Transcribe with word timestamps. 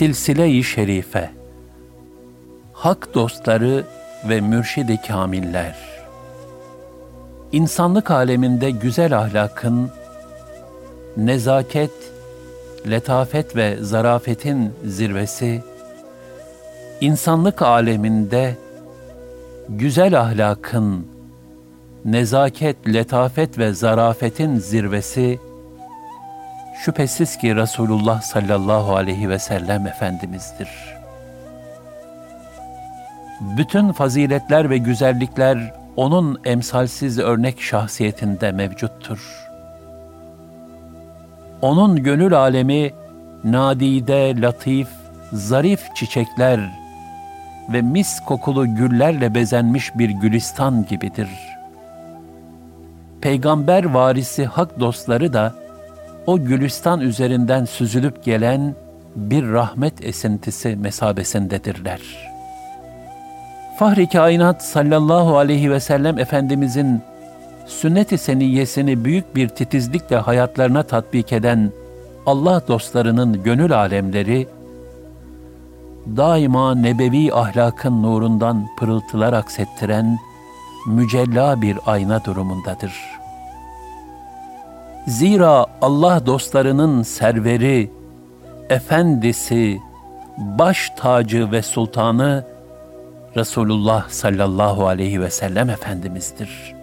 Silsile-i 0.00 0.64
Şerife. 0.64 1.30
Hak 2.72 3.14
dostları 3.14 3.84
ve 4.28 4.40
mürşidi 4.40 5.00
kamiller. 5.08 5.76
İnsanlık 7.52 8.10
aleminde 8.10 8.70
güzel 8.70 9.18
ahlakın, 9.18 9.90
nezaket, 11.16 11.90
letafet 12.90 13.56
ve 13.56 13.76
zarafetin 13.80 14.72
zirvesi, 14.84 15.62
insanlık 17.00 17.62
aleminde 17.62 18.56
güzel 19.68 20.20
ahlakın, 20.20 21.06
nezaket, 22.04 22.76
letafet 22.88 23.58
ve 23.58 23.72
zarafetin 23.72 24.58
zirvesi, 24.58 25.38
şüphesiz 26.84 27.36
ki 27.36 27.56
Resulullah 27.56 28.22
sallallahu 28.22 28.96
aleyhi 28.96 29.28
ve 29.28 29.38
sellem 29.38 29.86
Efendimiz'dir. 29.86 30.68
Bütün 33.40 33.92
faziletler 33.92 34.70
ve 34.70 34.78
güzellikler 34.78 35.74
onun 35.96 36.40
emsalsiz 36.44 37.18
örnek 37.18 37.60
şahsiyetinde 37.60 38.52
mevcuttur. 38.52 39.48
Onun 41.62 42.02
gönül 42.02 42.34
alemi 42.34 42.92
nadide, 43.44 44.40
latif, 44.40 44.88
zarif 45.32 45.94
çiçekler 45.94 46.60
ve 47.72 47.82
mis 47.82 48.20
kokulu 48.20 48.74
güllerle 48.74 49.34
bezenmiş 49.34 49.98
bir 49.98 50.10
gülistan 50.10 50.86
gibidir. 50.86 51.28
Peygamber 53.20 53.84
varisi 53.84 54.46
hak 54.46 54.80
dostları 54.80 55.32
da 55.32 55.59
o 56.30 56.44
gülistan 56.44 57.00
üzerinden 57.00 57.64
süzülüp 57.64 58.24
gelen 58.24 58.74
bir 59.16 59.52
rahmet 59.52 60.04
esintisi 60.04 60.76
mesabesindedirler. 60.76 62.00
Fahri 63.78 64.08
kainat 64.08 64.64
sallallahu 64.64 65.38
aleyhi 65.38 65.70
ve 65.70 65.80
sellem 65.80 66.18
Efendimizin 66.18 67.02
sünnet-i 67.66 68.18
seniyyesini 68.18 69.04
büyük 69.04 69.36
bir 69.36 69.48
titizlikle 69.48 70.16
hayatlarına 70.16 70.82
tatbik 70.82 71.32
eden 71.32 71.70
Allah 72.26 72.62
dostlarının 72.68 73.42
gönül 73.42 73.72
alemleri, 73.72 74.48
daima 76.16 76.74
nebevi 76.74 77.34
ahlakın 77.34 78.02
nurundan 78.02 78.66
pırıltılar 78.78 79.32
aksettiren 79.32 80.18
mücella 80.86 81.62
bir 81.62 81.78
ayna 81.86 82.24
durumundadır.'' 82.24 83.19
Zira 85.10 85.66
Allah 85.82 86.26
dostlarının 86.26 87.02
serveri, 87.02 87.90
efendisi, 88.68 89.80
baş 90.38 90.90
tacı 90.96 91.52
ve 91.52 91.62
sultanı 91.62 92.44
Resulullah 93.36 94.08
sallallahu 94.08 94.86
aleyhi 94.86 95.20
ve 95.20 95.30
sellem 95.30 95.70
Efendimiz'dir. 95.70 96.74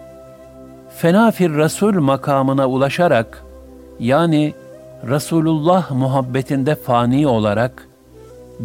Fenafir 0.96 1.54
Resul 1.54 1.94
makamına 1.94 2.66
ulaşarak, 2.66 3.44
yani 4.00 4.54
Resulullah 5.08 5.90
muhabbetinde 5.90 6.74
fani 6.74 7.26
olarak, 7.26 7.88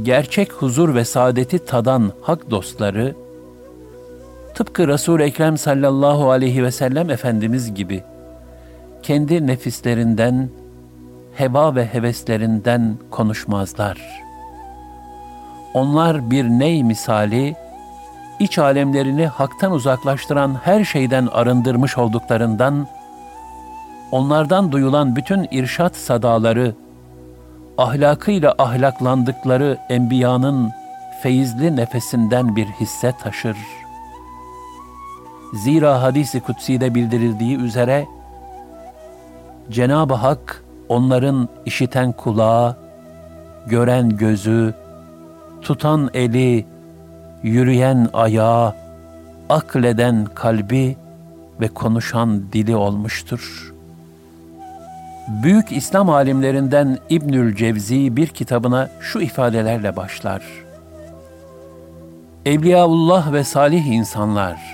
gerçek 0.03 0.51
huzur 0.53 0.95
ve 0.95 1.05
saadeti 1.05 1.65
tadan 1.65 2.11
hak 2.21 2.51
dostları, 2.51 3.15
tıpkı 4.55 4.87
Resul 4.87 5.19
Ekrem 5.19 5.57
sallallahu 5.57 6.29
aleyhi 6.31 6.63
ve 6.63 6.71
sellem 6.71 7.09
Efendimiz 7.09 7.73
gibi, 7.73 8.03
kendi 9.03 9.47
nefislerinden, 9.47 10.49
heva 11.35 11.75
ve 11.75 11.85
heveslerinden 11.85 12.97
konuşmazlar. 13.11 13.97
Onlar 15.73 16.31
bir 16.31 16.45
ney 16.45 16.83
misali, 16.83 17.55
iç 18.39 18.57
alemlerini 18.59 19.27
haktan 19.27 19.71
uzaklaştıran 19.71 20.55
her 20.63 20.83
şeyden 20.83 21.27
arındırmış 21.27 21.97
olduklarından, 21.97 22.87
onlardan 24.11 24.71
duyulan 24.71 25.15
bütün 25.15 25.47
irşat 25.51 25.95
sadaları, 25.95 26.75
ahlakıyla 27.77 28.55
ahlaklandıkları 28.57 29.77
enbiyanın 29.89 30.71
feyizli 31.21 31.75
nefesinden 31.75 32.55
bir 32.55 32.65
hisse 32.65 33.13
taşır. 33.23 33.57
Zira 35.53 36.01
hadisi 36.01 36.39
kutsi'de 36.39 36.95
bildirildiği 36.95 37.57
üzere, 37.57 38.07
Cenab-ı 39.71 40.13
Hak 40.13 40.63
onların 40.89 41.49
işiten 41.65 42.11
kulağı, 42.11 42.75
gören 43.67 44.17
gözü, 44.17 44.73
tutan 45.61 46.09
eli, 46.13 46.65
yürüyen 47.43 48.09
ayağı, 48.13 48.73
akleden 49.49 50.25
kalbi 50.25 50.97
ve 51.61 51.67
konuşan 51.67 52.43
dili 52.53 52.75
olmuştur. 52.75 53.73
Büyük 55.27 55.71
İslam 55.71 56.09
alimlerinden 56.09 56.97
İbnül 57.09 57.55
Cevzi 57.55 58.15
bir 58.17 58.27
kitabına 58.27 58.89
şu 58.99 59.19
ifadelerle 59.19 59.95
başlar. 59.95 60.43
Evliyaullah 62.45 63.33
ve 63.33 63.43
salih 63.43 63.85
insanlar, 63.85 64.72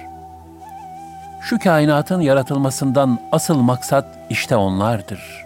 şu 1.42 1.60
kainatın 1.60 2.22
yaratılmasından 2.22 3.20
asıl 3.32 3.58
maksat 3.62 4.06
işte 4.30 4.56
onlardır. 4.56 5.46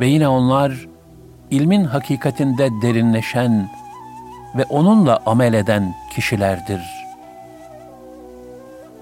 Ve 0.00 0.06
yine 0.06 0.28
onlar 0.28 0.86
ilmin 1.50 1.84
hakikatinde 1.84 2.68
derinleşen 2.82 3.70
ve 4.56 4.64
onunla 4.64 5.20
amel 5.26 5.54
eden 5.54 5.94
kişilerdir. 6.14 6.80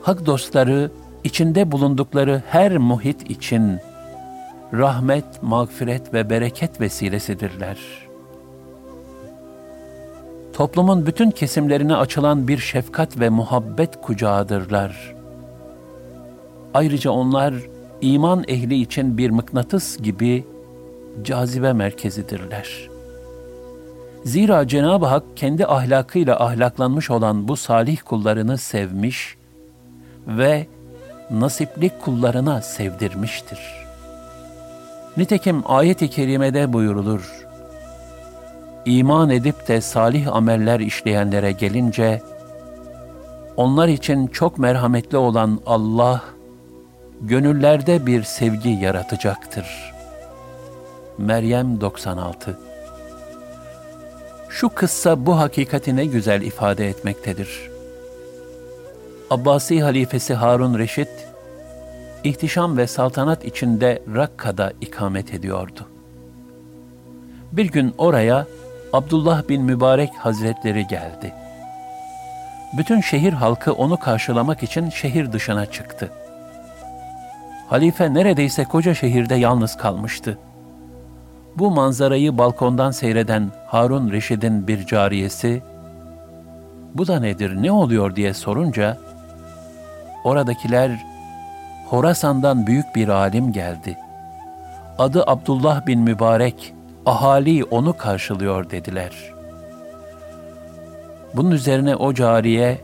Hak 0.02 0.26
dostları 0.26 0.90
içinde 1.24 1.72
bulundukları 1.72 2.42
her 2.48 2.76
muhit 2.76 3.30
için 3.30 3.78
rahmet, 4.74 5.42
mağfiret 5.42 6.14
ve 6.14 6.30
bereket 6.30 6.80
vesilesidirler. 6.80 7.78
Toplumun 10.52 11.06
bütün 11.06 11.30
kesimlerine 11.30 11.96
açılan 11.96 12.48
bir 12.48 12.58
şefkat 12.58 13.20
ve 13.20 13.28
muhabbet 13.28 14.00
kucağıdırlar.'' 14.02 15.21
Ayrıca 16.74 17.10
onlar 17.10 17.54
iman 18.00 18.44
ehli 18.48 18.80
için 18.80 19.18
bir 19.18 19.30
mıknatıs 19.30 19.98
gibi 19.98 20.44
cazibe 21.22 21.72
merkezidirler. 21.72 22.88
Zira 24.24 24.68
Cenab-ı 24.68 25.06
Hak 25.06 25.24
kendi 25.36 25.66
ahlakıyla 25.66 26.44
ahlaklanmış 26.44 27.10
olan 27.10 27.48
bu 27.48 27.56
salih 27.56 27.98
kullarını 28.04 28.58
sevmiş 28.58 29.36
ve 30.26 30.66
nasipli 31.30 31.90
kullarına 32.04 32.62
sevdirmiştir. 32.62 33.58
Nitekim 35.16 35.62
ayet-i 35.66 36.10
kerimede 36.10 36.72
buyurulur. 36.72 37.46
İman 38.84 39.30
edip 39.30 39.68
de 39.68 39.80
salih 39.80 40.36
ameller 40.36 40.80
işleyenlere 40.80 41.52
gelince, 41.52 42.22
onlar 43.56 43.88
için 43.88 44.26
çok 44.26 44.58
merhametli 44.58 45.16
olan 45.16 45.60
Allah, 45.66 46.22
gönüllerde 47.22 48.06
bir 48.06 48.22
sevgi 48.22 48.68
yaratacaktır. 48.68 49.92
Meryem 51.18 51.80
96 51.80 52.58
Şu 54.48 54.68
kıssa 54.68 55.26
bu 55.26 55.38
hakikati 55.38 55.96
ne 55.96 56.04
güzel 56.04 56.42
ifade 56.42 56.88
etmektedir. 56.88 57.70
Abbasi 59.30 59.82
halifesi 59.82 60.34
Harun 60.34 60.78
Reşit, 60.78 61.08
ihtişam 62.24 62.76
ve 62.76 62.86
saltanat 62.86 63.44
içinde 63.44 64.02
Rakka'da 64.14 64.72
ikamet 64.80 65.34
ediyordu. 65.34 65.88
Bir 67.52 67.66
gün 67.66 67.94
oraya 67.98 68.46
Abdullah 68.92 69.48
bin 69.48 69.62
Mübarek 69.62 70.10
Hazretleri 70.18 70.86
geldi. 70.86 71.34
Bütün 72.78 73.00
şehir 73.00 73.32
halkı 73.32 73.72
onu 73.72 73.96
karşılamak 73.96 74.62
için 74.62 74.90
şehir 74.90 75.32
dışına 75.32 75.66
çıktı. 75.66 76.10
Halife 77.72 78.14
neredeyse 78.14 78.64
koca 78.64 78.94
şehirde 78.94 79.34
yalnız 79.34 79.76
kalmıştı. 79.76 80.38
Bu 81.56 81.70
manzarayı 81.70 82.38
balkondan 82.38 82.90
seyreden 82.90 83.50
Harun 83.66 84.10
Reşid'in 84.10 84.68
bir 84.68 84.86
cariyesi, 84.86 85.62
bu 86.94 87.06
da 87.06 87.20
nedir, 87.20 87.62
ne 87.62 87.72
oluyor 87.72 88.16
diye 88.16 88.34
sorunca, 88.34 88.98
oradakiler, 90.24 91.04
Horasan'dan 91.86 92.66
büyük 92.66 92.96
bir 92.96 93.08
alim 93.08 93.52
geldi. 93.52 93.98
Adı 94.98 95.24
Abdullah 95.26 95.86
bin 95.86 96.00
Mübarek, 96.00 96.74
ahali 97.06 97.64
onu 97.64 97.96
karşılıyor 97.96 98.70
dediler. 98.70 99.32
Bunun 101.34 101.50
üzerine 101.50 101.96
o 101.96 102.14
cariye, 102.14 102.80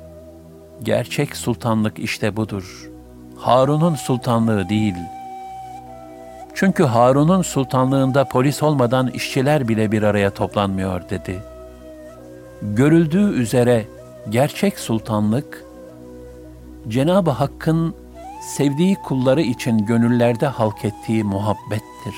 gerçek 0.82 1.36
sultanlık 1.36 1.98
işte 1.98 2.36
budur. 2.36 2.87
Harun'un 3.38 3.94
sultanlığı 3.94 4.68
değil.'' 4.68 5.18
Çünkü 6.58 6.84
Harun'un 6.84 7.42
sultanlığında 7.42 8.24
polis 8.24 8.62
olmadan 8.62 9.08
işçiler 9.08 9.68
bile 9.68 9.92
bir 9.92 10.02
araya 10.02 10.30
toplanmıyor 10.30 11.08
dedi. 11.10 11.42
Görüldüğü 12.62 13.32
üzere 13.32 13.86
gerçek 14.30 14.78
sultanlık, 14.78 15.64
Cenab-ı 16.88 17.30
Hakk'ın 17.30 17.94
sevdiği 18.56 18.94
kulları 18.94 19.42
için 19.42 19.78
gönüllerde 19.78 20.46
halk 20.46 20.84
ettiği 20.84 21.24
muhabbettir. 21.24 22.14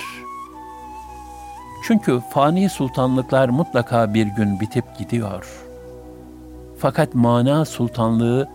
Çünkü 1.87 2.21
fani 2.31 2.69
sultanlıklar 2.69 3.49
mutlaka 3.49 4.15
bir 4.15 4.27
gün 4.27 4.61
bitip 4.61 4.99
gidiyor. 4.99 5.67
Fakat 6.79 7.15
mana 7.15 7.65
sultanlığı 7.65 8.49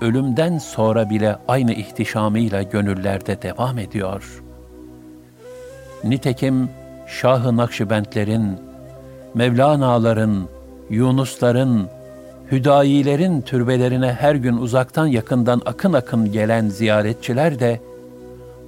ölümden 0.00 0.58
sonra 0.58 1.10
bile 1.10 1.36
aynı 1.48 1.72
ihtişamıyla 1.72 2.62
gönüllerde 2.62 3.42
devam 3.42 3.78
ediyor.'' 3.78 4.46
Nitekim 6.04 6.70
Şah-ı 7.06 7.56
Nakşibendlerin, 7.56 8.58
Mevlana'ların, 9.34 10.48
Yunusların, 10.90 11.88
Hüdayilerin 12.52 13.40
türbelerine 13.40 14.12
her 14.12 14.34
gün 14.34 14.56
uzaktan 14.56 15.06
yakından 15.06 15.62
akın 15.66 15.92
akın 15.92 16.32
gelen 16.32 16.68
ziyaretçiler 16.68 17.58
de 17.58 17.80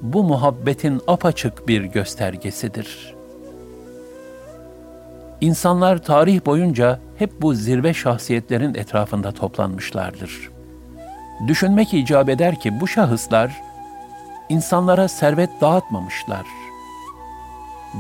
bu 0.03 0.25
muhabbetin 0.25 1.01
apaçık 1.07 1.69
bir 1.69 1.83
göstergesidir. 1.83 3.15
İnsanlar 5.41 5.99
tarih 5.99 6.47
boyunca 6.47 7.01
hep 7.17 7.43
bu 7.43 7.55
zirve 7.55 7.95
şahsiyetlerin 7.95 8.75
etrafında 8.75 9.33
toplanmışlardır. 9.33 10.58
Düşünmek 11.47 11.95
icap 11.95 12.29
eder 12.29 12.55
ki 12.55 12.81
bu 12.81 12.89
şahıslar 12.89 13.63
insanlara 14.49 15.09
servet 15.09 15.51
dağıtmamışlar 15.61 16.47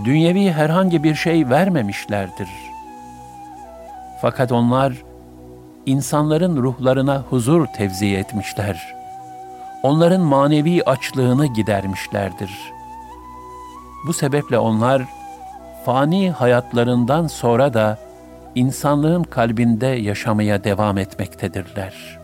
dünyevi 0.04 0.52
herhangi 0.52 1.02
bir 1.02 1.14
şey 1.14 1.50
vermemişlerdir. 1.50 2.48
Fakat 4.20 4.52
onlar 4.52 4.92
insanların 5.86 6.56
ruhlarına 6.56 7.22
huzur 7.30 7.66
tevzi 7.66 8.16
etmişler. 8.16 8.94
Onların 9.82 10.20
manevi 10.20 10.82
açlığını 10.84 11.46
gidermişlerdir. 11.46 12.50
Bu 14.06 14.12
sebeple 14.12 14.58
onlar 14.58 15.02
fani 15.84 16.30
hayatlarından 16.30 17.26
sonra 17.26 17.74
da 17.74 17.98
insanlığın 18.54 19.22
kalbinde 19.22 19.86
yaşamaya 19.86 20.64
devam 20.64 20.98
etmektedirler. 20.98 22.17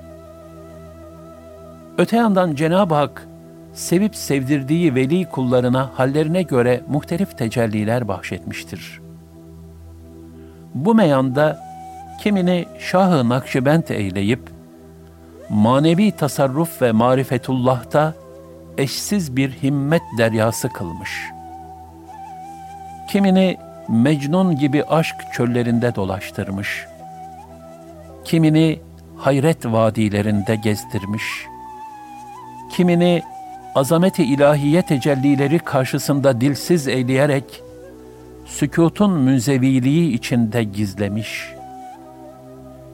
Öte 1.99 2.17
yandan 2.17 2.55
Cenab-ı 2.55 2.95
Hak 2.95 3.29
sevip 3.73 4.17
sevdirdiği 4.17 4.95
veli 4.95 5.25
kullarına 5.25 5.91
hallerine 5.95 6.43
göre 6.43 6.81
muhtelif 6.89 7.39
tecelliler 7.39 8.09
bahşetmiştir. 8.09 9.01
Bu 10.75 10.95
meyanda 10.95 11.61
kimini 12.21 12.67
Şah-ı 12.79 13.29
Nakşibend 13.29 13.89
eyleyip, 13.89 14.41
manevi 15.49 16.13
tasarruf 16.13 16.83
ve 16.83 16.93
marifetullah'ta 16.93 18.15
eşsiz 18.79 19.37
bir 19.37 19.51
himmet 19.51 20.03
deryası 20.19 20.69
kılmış. 20.69 21.11
Kimini 23.11 23.57
Mecnun 23.89 24.57
gibi 24.57 24.85
aşk 24.85 25.17
çöllerinde 25.33 25.95
dolaştırmış. 25.95 26.87
Kimini 28.25 28.81
hayret 29.17 29.67
vadilerinde 29.67 30.57
gezdirmiş. 30.57 31.54
Kimini 32.73 33.23
azameti 33.75 34.25
ilahiye 34.25 34.83
tecellileri 34.83 35.59
karşısında 35.59 36.41
dilsiz 36.41 36.89
eyleyerek, 36.89 37.63
sükutun 38.47 39.13
münzeviliği 39.13 40.13
içinde 40.13 40.65
gizlemiş. 40.65 41.49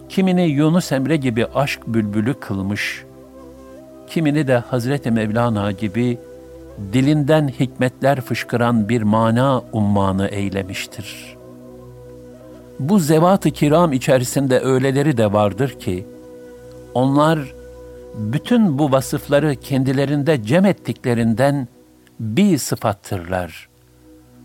Kimini 0.09 0.43
Yunus 0.43 0.93
Emre 0.93 1.17
gibi 1.17 1.47
aşk 1.47 1.81
bülbülü 1.87 2.35
kılmış, 2.35 3.05
kimini 4.11 4.49
de 4.49 4.57
Hazreti 4.57 5.11
Mevlana 5.11 5.73
gibi 5.73 6.19
dilinden 6.93 7.49
hikmetler 7.49 8.21
fışkıran 8.21 8.89
bir 8.89 9.03
mana 9.03 9.63
ummanı 9.73 10.29
eylemiştir. 10.29 11.37
Bu 12.79 12.99
zevat-ı 12.99 13.51
kiram 13.51 13.93
içerisinde 13.93 14.61
öyleleri 14.61 15.17
de 15.17 15.33
vardır 15.33 15.79
ki, 15.79 16.07
onlar 16.95 17.39
bütün 18.15 18.79
bu 18.79 18.93
vasıfları 18.93 19.57
kendilerinde 19.57 20.43
cem 20.43 20.65
ettiklerinden 20.67 21.69
bir 22.21 22.59
sıfattırlar. 22.59 23.69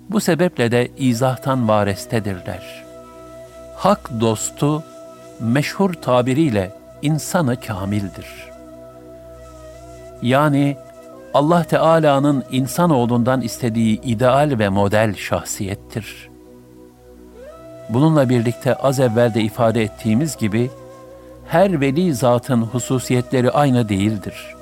Bu 0.09 0.19
sebeple 0.19 0.71
de 0.71 0.91
izahtan 0.97 1.67
varestedirler. 1.67 2.85
Hak 3.75 4.21
dostu, 4.21 4.83
meşhur 5.39 5.94
tabiriyle 5.94 6.71
insanı 7.01 7.59
kamildir. 7.62 8.27
Yani 10.21 10.77
Allah 11.34 11.63
Teala'nın 11.63 12.43
insanoğlundan 12.51 13.41
istediği 13.41 14.01
ideal 14.01 14.55
ve 14.60 14.69
model 14.69 15.15
şahsiyettir. 15.15 16.29
Bununla 17.89 18.29
birlikte 18.29 18.75
az 18.75 19.00
evvel 19.00 19.34
de 19.34 19.41
ifade 19.41 19.84
ettiğimiz 19.84 20.38
gibi, 20.38 20.72
her 21.48 21.82
veli 21.82 22.14
zatın 22.14 22.62
hususiyetleri 22.62 23.52
aynı 23.52 23.90
değildir. 23.90 24.56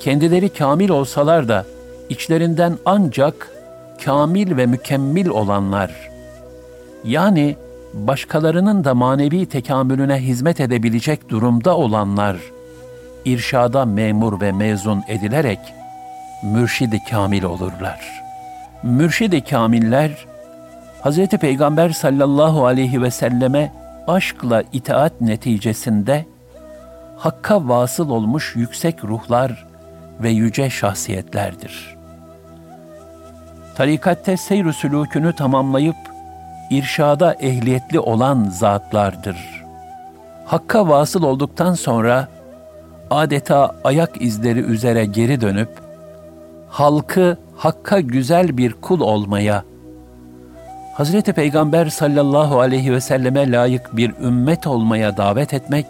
Kendileri 0.00 0.48
kamil 0.48 0.88
olsalar 0.88 1.48
da 1.48 1.64
içlerinden 2.08 2.78
ancak 2.84 3.50
kamil 4.04 4.56
ve 4.56 4.66
mükemmel 4.66 5.28
olanlar, 5.28 6.10
yani 7.04 7.56
başkalarının 7.94 8.84
da 8.84 8.94
manevi 8.94 9.46
tekamülüne 9.46 10.16
hizmet 10.16 10.60
edebilecek 10.60 11.28
durumda 11.28 11.76
olanlar, 11.76 12.36
irşada 13.24 13.84
memur 13.84 14.40
ve 14.40 14.52
mezun 14.52 15.02
edilerek 15.08 15.58
mürşidi 16.42 17.00
kamil 17.10 17.42
olurlar. 17.42 18.00
Mürşidi 18.82 19.44
kamiller, 19.44 20.26
Hz. 21.04 21.26
Peygamber 21.26 21.90
sallallahu 21.90 22.66
aleyhi 22.66 23.02
ve 23.02 23.10
selleme 23.10 23.72
aşkla 24.08 24.62
itaat 24.72 25.20
neticesinde 25.20 26.26
Hakk'a 27.16 27.68
vasıl 27.68 28.10
olmuş 28.10 28.52
yüksek 28.56 29.04
ruhlar 29.04 29.66
ve 30.22 30.30
yüce 30.30 30.70
şahsiyetlerdir. 30.70 31.96
Tarikatte 33.76 34.36
seyr-ü 34.36 34.72
sülûkünü 34.72 35.32
tamamlayıp 35.32 35.96
irşada 36.70 37.34
ehliyetli 37.34 38.00
olan 38.00 38.44
zatlardır. 38.44 39.64
Hakka 40.46 40.88
vasıl 40.88 41.22
olduktan 41.22 41.74
sonra 41.74 42.28
adeta 43.10 43.74
ayak 43.84 44.22
izleri 44.22 44.60
üzere 44.60 45.04
geri 45.04 45.40
dönüp 45.40 45.70
halkı 46.68 47.36
Hakk'a 47.56 48.00
güzel 48.00 48.56
bir 48.56 48.72
kul 48.72 49.00
olmaya 49.00 49.64
Hazreti 50.98 51.32
Peygamber 51.32 51.86
sallallahu 51.86 52.60
aleyhi 52.60 52.92
ve 52.92 53.00
selleme 53.00 53.52
layık 53.52 53.96
bir 53.96 54.14
ümmet 54.22 54.66
olmaya 54.66 55.16
davet 55.16 55.54
etmek 55.54 55.86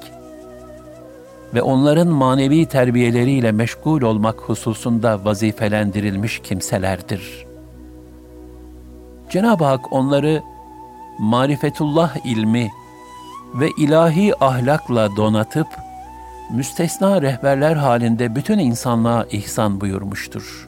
ve 1.55 1.63
onların 1.63 2.09
manevi 2.09 2.67
terbiyeleriyle 2.67 3.53
meşgul 3.53 4.03
olmak 4.03 4.41
hususunda 4.41 5.25
vazifelendirilmiş 5.25 6.39
kimselerdir. 6.39 7.47
Cenab-ı 9.31 9.65
Hak 9.65 9.93
onları 9.93 10.43
marifetullah 11.19 12.27
ilmi 12.27 12.71
ve 13.55 13.69
ilahi 13.79 14.45
ahlakla 14.45 15.17
donatıp 15.17 15.69
müstesna 16.51 17.23
rehberler 17.23 17.77
halinde 17.77 18.35
bütün 18.35 18.59
insanlığa 18.59 19.25
ihsan 19.25 19.81
buyurmuştur. 19.81 20.68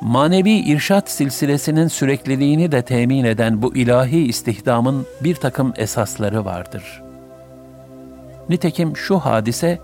Manevi 0.00 0.50
irşat 0.50 1.10
silsilesinin 1.10 1.88
sürekliliğini 1.88 2.72
de 2.72 2.82
temin 2.82 3.24
eden 3.24 3.62
bu 3.62 3.76
ilahi 3.76 4.18
istihdamın 4.18 5.06
bir 5.20 5.34
takım 5.34 5.72
esasları 5.76 6.44
vardır. 6.44 7.02
Nitekim 8.48 8.96
şu 8.96 9.18
hadise, 9.18 9.78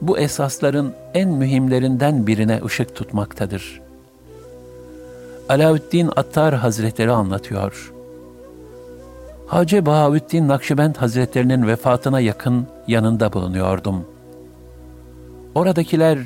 bu 0.00 0.18
esasların 0.18 0.94
en 1.14 1.28
mühimlerinden 1.28 2.26
birine 2.26 2.60
ışık 2.64 2.96
tutmaktadır. 2.96 3.80
Alaüddin 5.48 6.10
Attar 6.16 6.54
Hazretleri 6.54 7.10
anlatıyor. 7.10 7.92
Hacı 9.46 9.86
Bahaüddin 9.86 10.48
Nakşibend 10.48 10.96
Hazretlerinin 10.96 11.66
vefatına 11.66 12.20
yakın 12.20 12.66
yanında 12.86 13.32
bulunuyordum. 13.32 14.04
Oradakiler, 15.54 16.18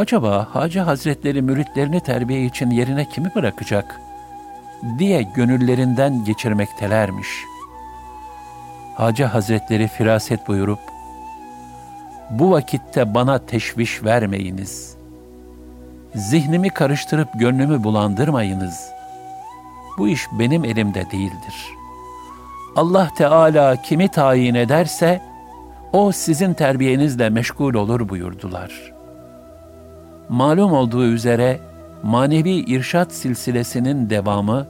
acaba 0.00 0.48
Hacı 0.52 0.80
Hazretleri 0.80 1.42
müritlerini 1.42 2.00
terbiye 2.00 2.44
için 2.44 2.70
yerine 2.70 3.04
kimi 3.04 3.34
bırakacak 3.34 4.00
diye 4.98 5.22
gönüllerinden 5.22 6.24
geçirmektelermiş. 6.24 7.28
Hacı 8.96 9.24
Hazretleri 9.24 9.88
firaset 9.88 10.48
buyurup, 10.48 10.80
bu 12.30 12.50
vakitte 12.50 13.14
bana 13.14 13.38
teşviş 13.38 14.04
vermeyiniz. 14.04 14.96
Zihnimi 16.14 16.70
karıştırıp 16.70 17.28
gönlümü 17.34 17.84
bulandırmayınız. 17.84 18.90
Bu 19.98 20.08
iş 20.08 20.26
benim 20.38 20.64
elimde 20.64 21.10
değildir.'' 21.10 21.80
Allah 22.76 23.10
Teala 23.16 23.76
kimi 23.76 24.08
tayin 24.08 24.54
ederse, 24.54 25.22
o 25.92 26.12
sizin 26.12 26.54
terbiyenizle 26.54 27.30
meşgul 27.30 27.74
olur 27.74 28.08
buyurdular. 28.08 28.99
Malum 30.30 30.72
olduğu 30.72 31.04
üzere, 31.04 31.60
manevi 32.02 32.50
irşat 32.50 33.12
silsilesinin 33.12 34.10
devamı, 34.10 34.66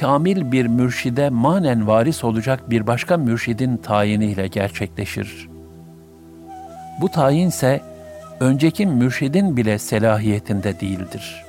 kamil 0.00 0.52
bir 0.52 0.66
mürşide 0.66 1.30
manen 1.30 1.86
varis 1.86 2.24
olacak 2.24 2.70
bir 2.70 2.86
başka 2.86 3.16
mürşidin 3.16 3.76
tayiniyle 3.76 4.46
gerçekleşir. 4.46 5.48
Bu 7.00 7.08
tayinse, 7.08 7.80
önceki 8.40 8.86
mürşidin 8.86 9.56
bile 9.56 9.78
selahiyetinde 9.78 10.80
değildir. 10.80 11.44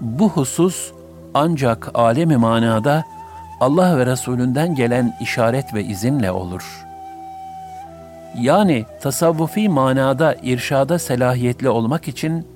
Bu 0.00 0.28
husus 0.28 0.92
ancak 1.34 1.90
alemi 1.94 2.36
manada 2.36 3.04
Allah 3.60 3.98
ve 3.98 4.06
Resulünden 4.06 4.74
gelen 4.74 5.16
işaret 5.20 5.74
ve 5.74 5.84
izinle 5.84 6.30
olur. 6.30 6.89
Yani 8.38 8.84
tasavvufi 9.00 9.68
manada 9.68 10.36
irşada 10.42 10.98
selahiyetli 10.98 11.68
olmak 11.68 12.08
için 12.08 12.46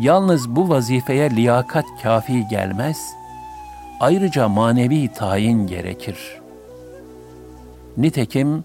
yalnız 0.00 0.56
bu 0.56 0.68
vazifeye 0.68 1.30
liyakat 1.30 1.84
kafi 2.02 2.48
gelmez, 2.48 2.98
ayrıca 4.00 4.48
manevi 4.48 5.08
tayin 5.08 5.66
gerekir. 5.66 6.16
Nitekim 7.96 8.64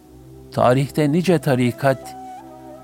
tarihte 0.51 1.11
nice 1.11 1.39
tarikat 1.39 2.15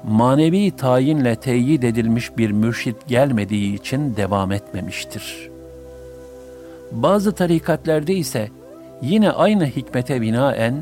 manevi 0.04 0.72
tayinle 0.72 1.36
teyit 1.36 1.84
edilmiş 1.84 2.38
bir 2.38 2.52
mürşit 2.52 3.08
gelmediği 3.08 3.76
için 3.76 4.16
devam 4.16 4.52
etmemiştir. 4.52 5.50
Bazı 6.92 7.32
tarikatlerde 7.32 8.14
ise 8.14 8.50
yine 9.02 9.32
aynı 9.32 9.66
hikmete 9.66 10.22
binaen 10.22 10.76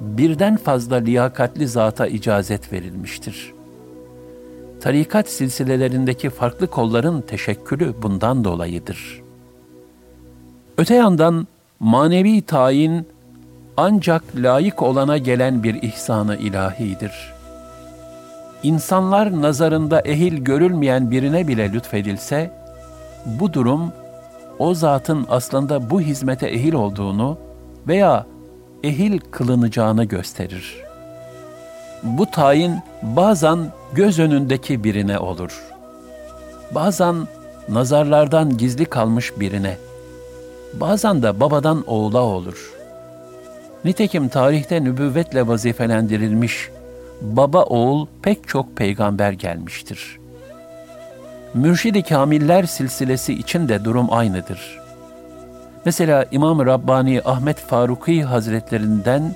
birden 0.00 0.56
fazla 0.56 0.96
liyakatli 0.96 1.68
zata 1.68 2.06
icazet 2.06 2.72
verilmiştir. 2.72 3.52
Tarikat 4.80 5.28
silsilelerindeki 5.28 6.30
farklı 6.30 6.66
kolların 6.66 7.20
teşekkülü 7.20 7.94
bundan 8.02 8.44
dolayıdır. 8.44 9.22
Öte 10.78 10.94
yandan 10.94 11.46
manevi 11.80 12.42
tayin 12.42 13.06
ancak 13.76 14.22
layık 14.36 14.82
olana 14.82 15.18
gelen 15.18 15.62
bir 15.62 15.82
ihsanı 15.82 16.36
ilahidir. 16.36 17.32
İnsanlar 18.62 19.42
nazarında 19.42 20.00
ehil 20.00 20.38
görülmeyen 20.38 21.10
birine 21.10 21.48
bile 21.48 21.72
lütfedilse, 21.72 22.50
bu 23.26 23.52
durum 23.52 23.92
o 24.58 24.74
zatın 24.74 25.26
aslında 25.30 25.90
bu 25.90 26.00
hizmete 26.00 26.46
ehil 26.46 26.72
olduğunu 26.72 27.38
veya 27.88 28.26
ehil 28.82 29.18
kılınacağını 29.30 30.04
gösterir. 30.04 30.76
Bu 32.02 32.30
tayin 32.30 32.80
bazen 33.02 33.58
göz 33.92 34.18
önündeki 34.18 34.84
birine 34.84 35.18
olur. 35.18 35.62
Bazen 36.74 37.16
nazarlardan 37.68 38.56
gizli 38.56 38.84
kalmış 38.84 39.32
birine. 39.40 39.76
Bazen 40.74 41.22
de 41.22 41.40
babadan 41.40 41.84
oğula 41.86 42.22
olur. 42.22 42.72
Nitekim 43.84 44.28
tarihte 44.28 44.84
nübüvvetle 44.84 45.48
vazifelendirilmiş 45.48 46.70
baba 47.20 47.62
oğul 47.62 48.06
pek 48.22 48.48
çok 48.48 48.76
peygamber 48.76 49.32
gelmiştir.'' 49.32 50.20
Mürşidi 51.54 52.02
Kamiller 52.02 52.64
silsilesi 52.64 53.32
için 53.34 53.68
de 53.68 53.84
durum 53.84 54.12
aynıdır. 54.12 54.79
Mesela 55.84 56.26
İmam 56.30 56.66
Rabbani 56.66 57.22
Ahmet 57.24 57.58
Faruki 57.58 58.22
Hazretlerinden 58.22 59.34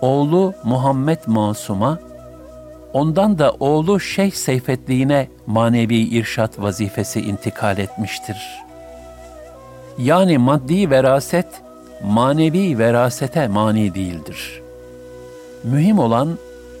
oğlu 0.00 0.54
Muhammed 0.64 1.18
Masum'a, 1.26 1.98
ondan 2.92 3.38
da 3.38 3.52
oğlu 3.60 4.00
Şeyh 4.00 4.32
Seyfetliğine 4.32 5.28
manevi 5.46 5.96
irşat 5.96 6.58
vazifesi 6.58 7.20
intikal 7.20 7.78
etmiştir. 7.78 8.64
Yani 9.98 10.38
maddi 10.38 10.90
veraset, 10.90 11.46
manevi 12.02 12.78
verasete 12.78 13.48
mani 13.48 13.94
değildir. 13.94 14.62
Mühim 15.64 15.98
olan 15.98 16.38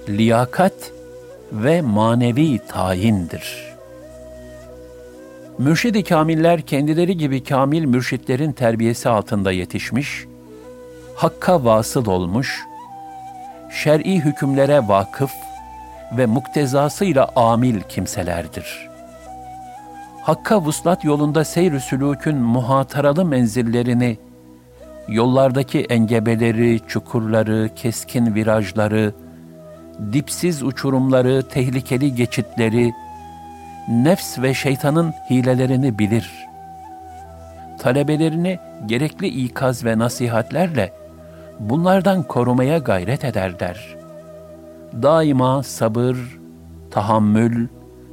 liyakat 0.08 0.74
ve 1.52 1.82
manevi 1.82 2.58
tayindir.'' 2.58 3.73
Mürşid-i 5.58 6.04
kamiller 6.04 6.60
kendileri 6.60 7.16
gibi 7.16 7.44
kamil 7.44 7.84
mürşitlerin 7.84 8.52
terbiyesi 8.52 9.08
altında 9.08 9.52
yetişmiş, 9.52 10.24
hakka 11.16 11.64
vasıl 11.64 12.06
olmuş, 12.06 12.60
şer'i 13.70 14.20
hükümlere 14.20 14.88
vakıf 14.88 15.32
ve 16.16 16.26
muktezasıyla 16.26 17.28
amil 17.36 17.80
kimselerdir. 17.80 18.88
Hakka 20.22 20.60
vuslat 20.60 21.04
yolunda 21.04 21.44
seyr-ü 21.44 21.80
sülûkün 21.80 22.36
muhataralı 22.36 23.24
menzillerini, 23.24 24.18
yollardaki 25.08 25.80
engebeleri, 25.80 26.80
çukurları, 26.88 27.70
keskin 27.76 28.34
virajları, 28.34 29.14
dipsiz 30.12 30.62
uçurumları, 30.62 31.48
tehlikeli 31.48 32.14
geçitleri, 32.14 32.92
nefs 33.88 34.38
ve 34.38 34.54
şeytanın 34.54 35.14
hilelerini 35.30 35.98
bilir. 35.98 36.46
Talebelerini 37.78 38.58
gerekli 38.86 39.26
ikaz 39.26 39.84
ve 39.84 39.98
nasihatlerle 39.98 40.92
bunlardan 41.60 42.22
korumaya 42.22 42.78
gayret 42.78 43.24
ederler. 43.24 43.96
Daima 45.02 45.62
sabır, 45.62 46.16
tahammül, 46.90 47.68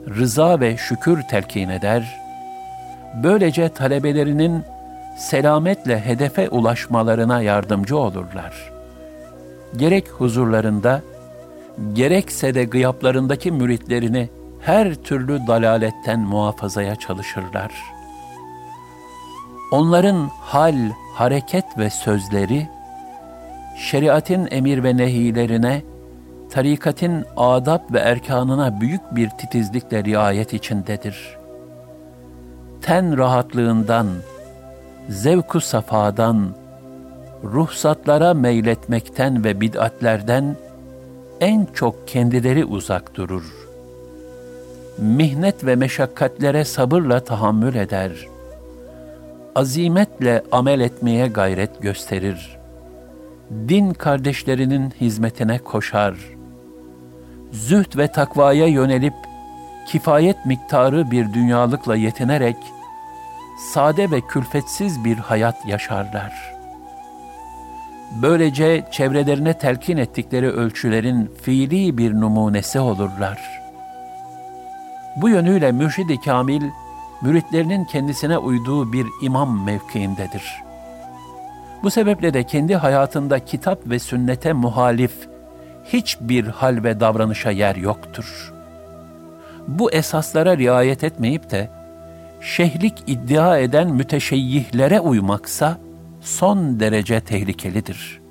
rıza 0.08 0.60
ve 0.60 0.78
şükür 0.78 1.22
telkin 1.22 1.70
eder. 1.70 2.20
Böylece 3.24 3.70
talebelerinin 3.70 4.64
selametle 5.18 6.06
hedefe 6.06 6.50
ulaşmalarına 6.50 7.42
yardımcı 7.42 7.98
olurlar. 7.98 8.72
Gerek 9.78 10.08
huzurlarında, 10.08 11.02
gerekse 11.94 12.54
de 12.54 12.64
gıyaplarındaki 12.64 13.52
müritlerini 13.52 14.30
her 14.62 14.96
türlü 14.96 15.48
dalaletten 15.48 16.20
muhafazaya 16.20 16.96
çalışırlar. 16.96 17.72
Onların 19.72 20.30
hal, 20.40 20.76
hareket 21.14 21.78
ve 21.78 21.90
sözleri, 21.90 22.70
şeriatin 23.78 24.48
emir 24.52 24.84
ve 24.84 24.98
nehilerine, 24.98 25.82
tarikatin 26.50 27.26
adab 27.38 27.94
ve 27.94 28.00
erkanına 28.00 28.82
büyük 28.82 29.16
bir 29.16 29.30
titizlikle 29.30 30.04
riayet 30.04 30.54
içindedir. 30.54 31.38
Ten 32.82 33.18
rahatlığından, 33.18 34.08
zevku 35.10 35.62
safadan, 35.62 36.56
ruhsatlara 37.44 38.34
meyletmekten 38.34 39.44
ve 39.44 39.62
bid'atlerden 39.62 40.56
en 41.40 41.68
çok 41.74 42.08
kendileri 42.08 42.66
uzak 42.66 43.16
durur 43.16 43.61
mihnet 45.02 45.66
ve 45.66 45.76
meşakkatlere 45.76 46.66
sabırla 46.66 47.20
tahammül 47.20 47.76
eder. 47.76 48.12
Azimetle 49.56 50.44
amel 50.52 50.80
etmeye 50.80 51.28
gayret 51.28 51.82
gösterir. 51.82 52.58
din 53.68 53.94
kardeşlerinin 53.94 54.94
hizmetine 55.02 55.58
koşar. 55.58 56.16
Zühd 57.52 57.98
ve 57.98 58.08
takvaya 58.08 58.68
yönelip 58.68 59.14
kifayet 59.88 60.46
miktarı 60.46 61.12
bir 61.12 61.34
dünyalıkla 61.34 61.96
yetinerek 61.96 62.58
sade 63.74 64.12
ve 64.12 64.22
külfetsiz 64.22 65.06
bir 65.06 65.18
hayat 65.18 65.66
yaşarlar. 65.66 66.34
Böylece 68.22 68.86
çevrelerine 68.92 69.54
telkin 69.54 69.98
ettikleri 69.98 70.50
ölçülerin 70.50 71.32
fiili 71.42 71.98
bir 71.98 72.14
numunesi 72.14 72.80
olurlar. 72.80 73.61
Bu 75.16 75.30
yönüyle 75.30 75.72
mürşid-i 75.72 76.22
kamil, 76.22 76.64
müritlerinin 77.22 77.86
kendisine 77.86 78.38
uyduğu 78.38 78.94
bir 78.94 79.08
imam 79.22 79.66
mevkiindedir. 79.66 80.64
Bu 81.84 81.92
sebeple 81.92 82.34
de 82.34 82.44
kendi 82.44 82.76
hayatında 82.76 83.46
kitap 83.46 83.80
ve 83.86 84.00
sünnete 84.00 84.54
muhalif 84.54 85.14
hiçbir 85.86 86.48
hal 86.48 86.84
ve 86.84 87.00
davranışa 87.00 87.52
yer 87.52 87.76
yoktur. 87.76 88.54
Bu 89.68 89.92
esaslara 89.92 90.58
riayet 90.58 91.04
etmeyip 91.04 91.52
de 91.52 91.70
şehlik 92.42 93.04
iddia 93.08 93.58
eden 93.58 93.88
müteşeyyihlere 93.88 95.00
uymaksa 95.00 95.78
son 96.22 96.80
derece 96.80 97.20
tehlikelidir. 97.20 98.22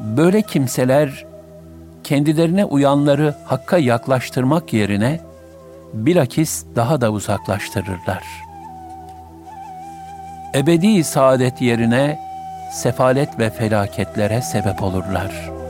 Böyle 0.00 0.42
kimseler 0.42 1.26
kendilerine 2.10 2.64
uyanları 2.64 3.34
hakka 3.44 3.78
yaklaştırmak 3.78 4.72
yerine 4.72 5.20
bilakis 5.92 6.64
daha 6.76 7.00
da 7.00 7.12
uzaklaştırırlar. 7.12 8.24
Ebedi 10.54 11.04
saadet 11.04 11.62
yerine 11.62 12.18
sefalet 12.72 13.38
ve 13.38 13.50
felaketlere 13.50 14.42
sebep 14.42 14.82
olurlar.'' 14.82 15.69